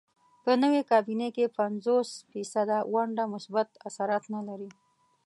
په 0.43 0.51
نوې 0.63 0.81
کابینې 0.91 1.29
کې 1.35 1.53
پنځوس 1.57 2.09
فیصده 2.31 2.77
ونډه 2.93 3.23
مثبت 3.33 3.69
اثرات 3.87 4.23
نه 4.35 4.41
لري. 4.47 4.71